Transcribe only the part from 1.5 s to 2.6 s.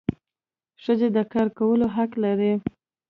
کولو حق لري.